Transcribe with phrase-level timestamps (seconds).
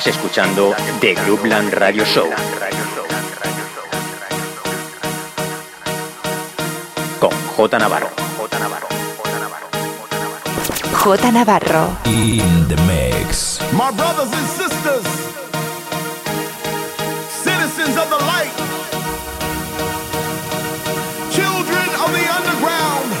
[0.00, 2.30] Estás escuchando The Groupland Radio Show.
[7.18, 8.08] Con J Navarro.
[8.38, 8.88] J Navarro.
[10.90, 11.96] J Navarro.
[12.06, 13.60] In the mix.
[13.74, 15.04] My brothers and sisters,
[17.44, 18.56] citizens of the light,
[21.30, 23.12] children of the underground,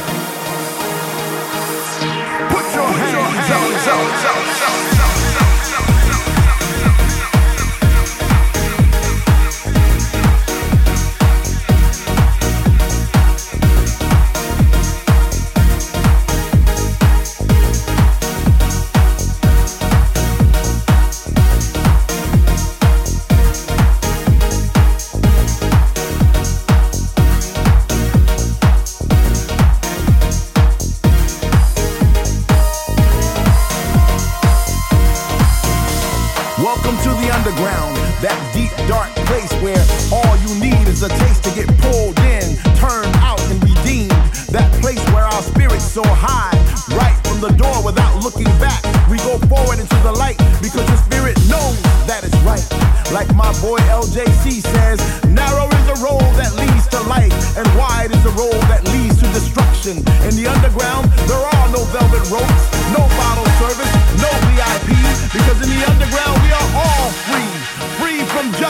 [2.48, 4.89] put your hands up.
[45.90, 46.54] Soar high,
[46.94, 48.78] right from the door without looking back.
[49.10, 51.74] We go forward into the light because the spirit knows
[52.06, 52.62] that is right.
[53.10, 58.14] Like my boy LJC says, narrow is the road that leads to life, and wide
[58.14, 59.98] is the road that leads to destruction.
[60.30, 62.64] In the underground, there are no velvet ropes,
[62.94, 63.90] no bottle service,
[64.22, 64.94] no VIP,
[65.34, 67.49] because in the underground we are all free.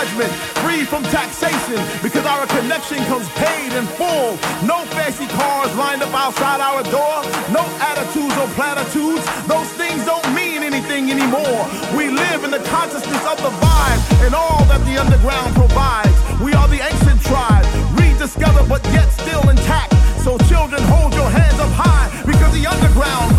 [0.01, 0.33] Free from judgment,
[0.65, 4.33] free from taxation, because our connection comes paid in full.
[4.65, 7.21] No fancy cars lined up outside our door,
[7.53, 9.21] no attitudes or platitudes.
[9.47, 11.69] Those things don't mean anything anymore.
[11.93, 16.17] We live in the consciousness of the vibe and all that the underground provides.
[16.41, 17.67] We are the ancient tribe,
[18.01, 19.93] rediscovered but yet still intact.
[20.25, 23.30] So children, hold your hands up high because the underground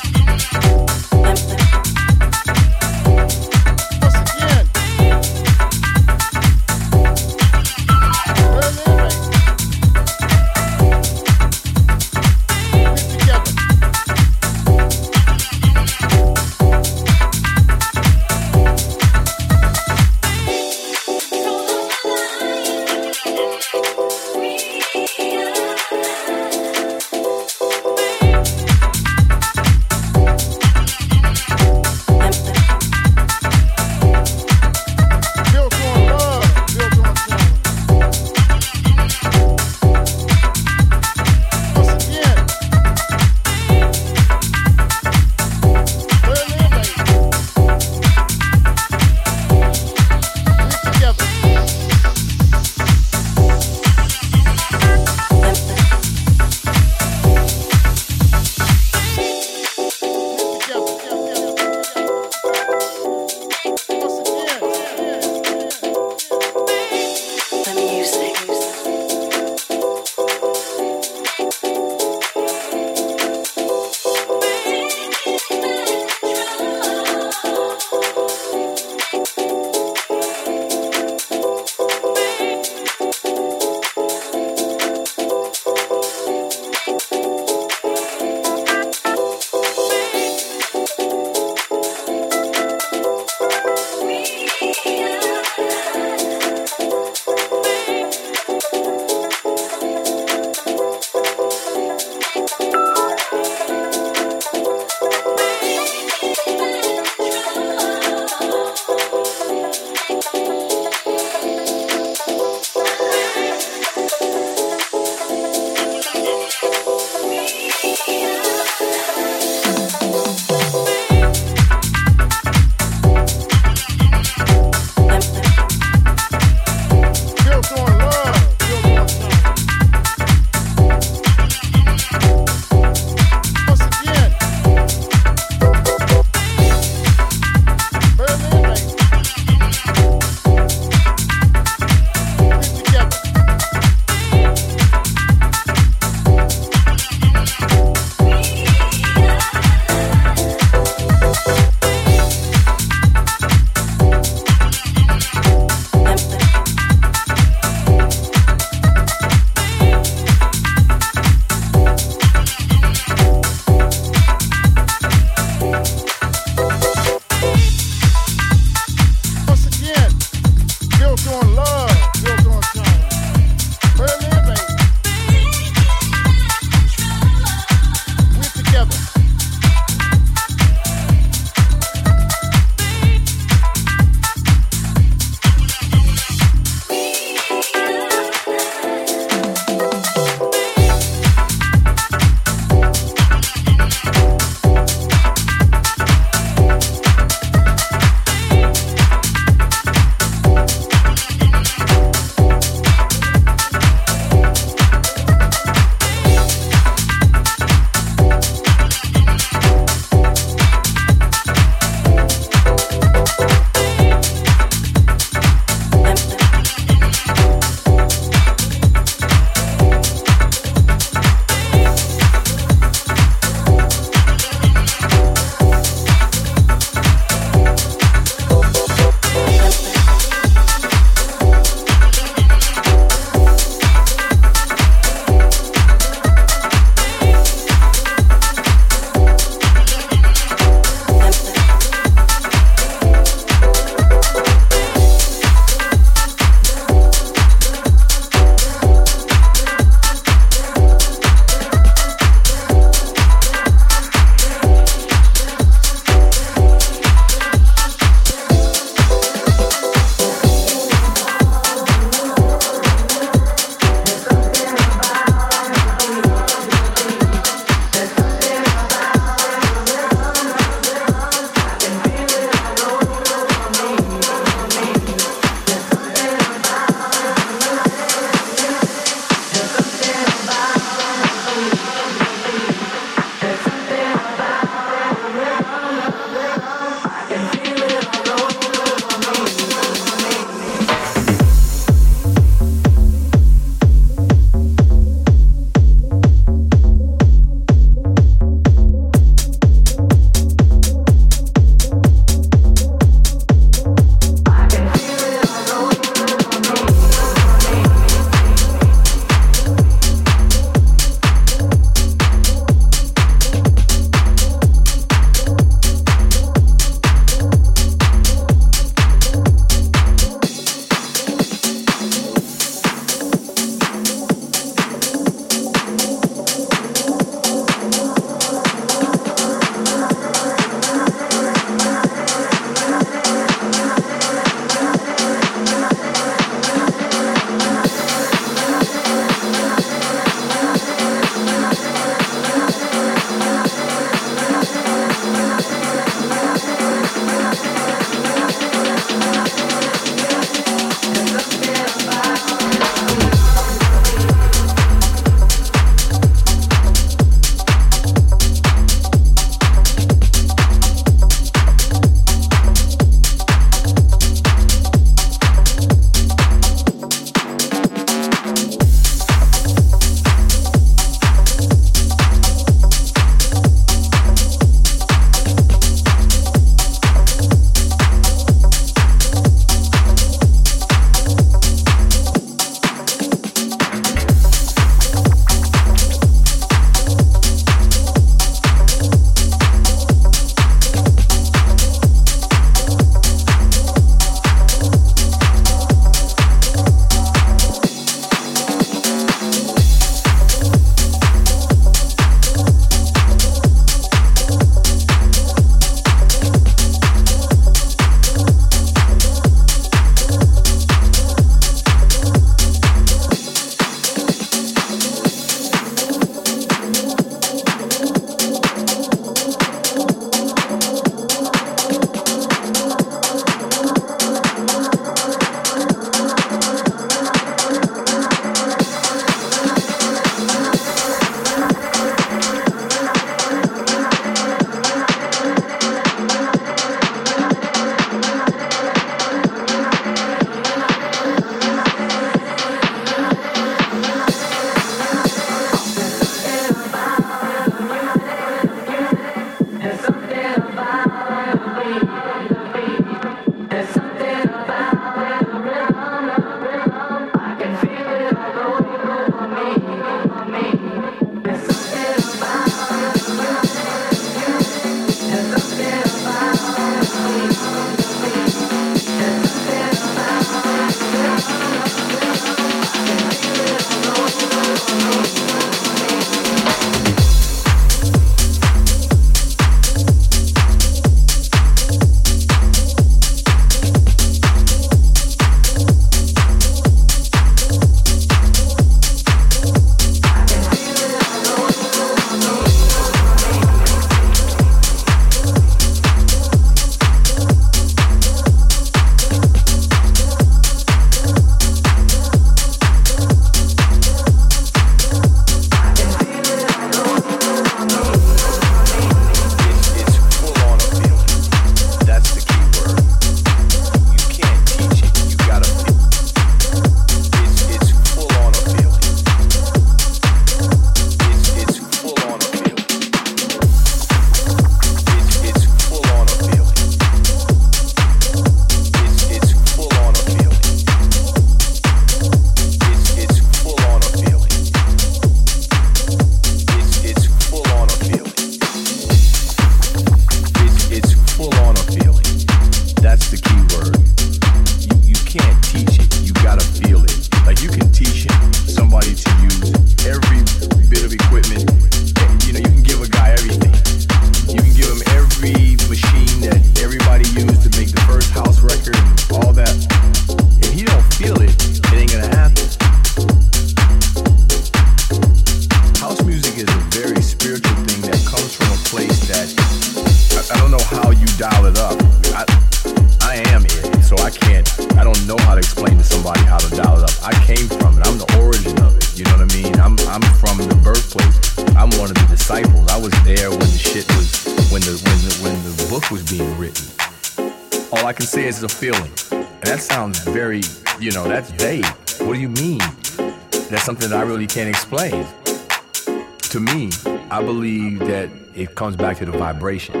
[599.25, 600.00] to the vibration.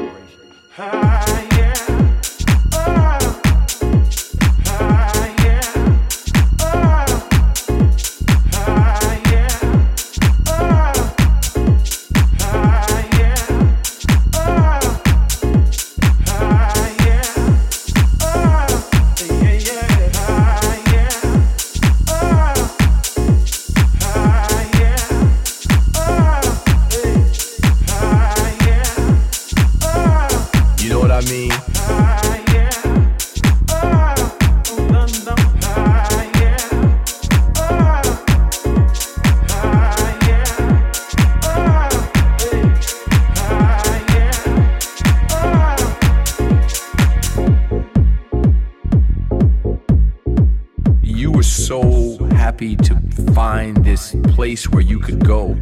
[54.51, 55.55] Place where you could go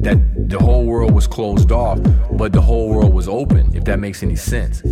[0.00, 0.18] that
[0.50, 1.98] the whole world was closed off,
[2.32, 4.82] but the whole world was open, if that makes any sense.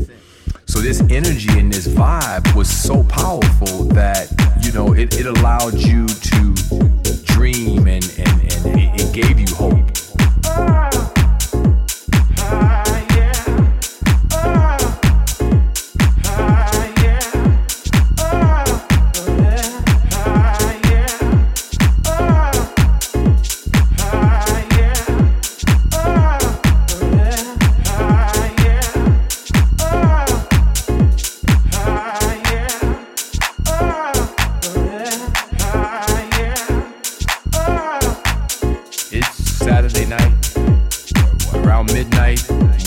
[0.65, 4.33] So this energy and this vibe was so powerful that,
[4.63, 6.55] you know, it, it allowed you to
[7.35, 10.96] dream and, and, and it, it gave you hope.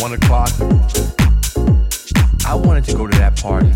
[0.10, 0.50] One o'clock.
[2.48, 3.72] I wanted to go to that party.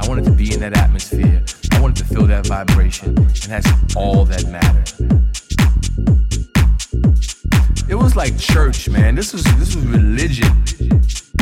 [0.00, 1.44] I wanted to be in that atmosphere.
[1.70, 4.90] I wanted to feel that vibration, and that's all that mattered.
[7.88, 9.14] It was like church, man.
[9.14, 10.50] This was this was religion.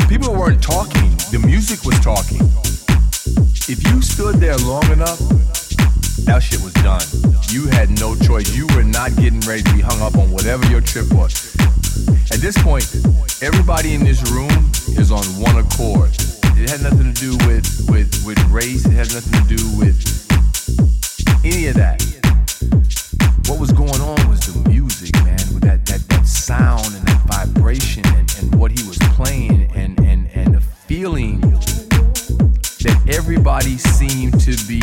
[0.07, 1.09] People weren't talking.
[1.31, 2.41] The music was talking.
[3.67, 5.17] If you stood there long enough,
[6.25, 7.01] that shit was done.
[7.49, 8.55] You had no choice.
[8.55, 11.57] You were not getting ready to be hung up on whatever your trip was.
[12.31, 12.85] At this point,
[13.41, 14.51] everybody in this room
[14.97, 16.11] is on one accord.
[16.55, 18.85] It had nothing to do with with with race.
[18.85, 19.97] It had nothing to do with
[21.43, 22.01] any of that.
[23.47, 27.21] What was going on was the music, man, with that that, that sound and that
[27.27, 31.41] vibration and, and what he was playing and and and the feeling
[32.87, 34.79] that everybody seemed to be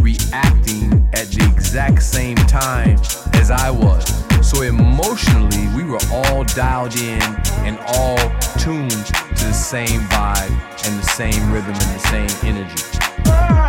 [0.00, 2.98] reacting at the exact same time
[3.34, 4.04] as I was.
[4.40, 5.51] So emotionally,
[6.54, 7.22] dialed in
[7.64, 8.18] and all
[8.58, 10.50] tuned to the same vibe
[10.86, 13.61] and the same rhythm and the same energy.